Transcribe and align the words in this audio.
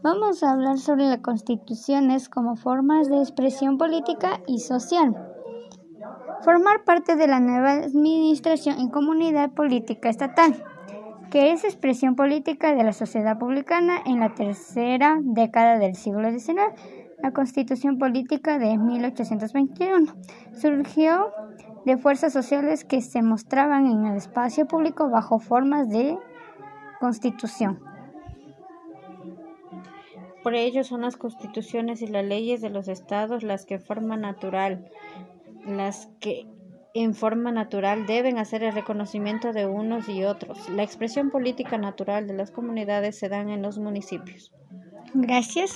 Vamos 0.00 0.44
a 0.44 0.52
hablar 0.52 0.78
sobre 0.78 1.06
las 1.06 1.18
constituciones 1.18 2.28
como 2.28 2.54
formas 2.54 3.08
de 3.08 3.18
expresión 3.18 3.78
política 3.78 4.40
y 4.46 4.60
social. 4.60 5.16
Formar 6.42 6.84
parte 6.84 7.16
de 7.16 7.26
la 7.26 7.40
nueva 7.40 7.72
administración 7.72 8.78
en 8.78 8.90
comunidad 8.90 9.50
política 9.54 10.08
estatal, 10.08 10.62
que 11.32 11.50
es 11.50 11.64
expresión 11.64 12.14
política 12.14 12.76
de 12.76 12.84
la 12.84 12.92
sociedad 12.92 13.38
publicana 13.38 13.98
en 14.06 14.20
la 14.20 14.34
tercera 14.36 15.18
década 15.20 15.80
del 15.80 15.96
siglo 15.96 16.30
XIX. 16.30 16.60
La 17.20 17.32
Constitución 17.32 17.98
Política 17.98 18.60
de 18.60 18.78
1821 18.78 20.14
surgió 20.52 21.32
de 21.84 21.96
fuerzas 21.96 22.32
sociales 22.32 22.84
que 22.84 23.02
se 23.02 23.20
mostraban 23.22 23.86
en 23.86 24.06
el 24.06 24.16
espacio 24.16 24.68
público 24.68 25.10
bajo 25.10 25.40
formas 25.40 25.88
de 25.88 26.16
constitución. 27.00 27.87
Por 30.42 30.54
ello 30.54 30.84
son 30.84 31.02
las 31.02 31.16
constituciones 31.16 32.02
y 32.02 32.06
las 32.06 32.24
leyes 32.24 32.60
de 32.60 32.70
los 32.70 32.88
estados 32.88 33.42
las 33.42 33.64
que 33.66 33.78
forman 33.78 34.22
natural, 34.22 34.84
las 35.62 36.08
que 36.20 36.50
en 36.94 37.14
forma 37.14 37.52
natural 37.52 38.06
deben 38.06 38.38
hacer 38.38 38.62
el 38.62 38.72
reconocimiento 38.74 39.52
de 39.52 39.66
unos 39.66 40.08
y 40.08 40.24
otros. 40.24 40.68
La 40.68 40.82
expresión 40.84 41.30
política 41.30 41.78
natural 41.78 42.26
de 42.26 42.34
las 42.34 42.50
comunidades 42.50 43.18
se 43.18 43.28
dan 43.28 43.50
en 43.50 43.62
los 43.62 43.78
municipios. 43.78 44.52
Gracias. 45.12 45.66